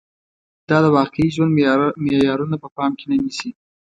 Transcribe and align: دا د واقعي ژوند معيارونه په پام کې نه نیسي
دا 0.69 0.77
د 0.85 0.87
واقعي 0.97 1.27
ژوند 1.35 1.51
معيارونه 2.03 2.55
په 2.63 2.67
پام 2.75 2.91
کې 2.99 3.05
نه 3.11 3.15
نیسي 3.23 3.49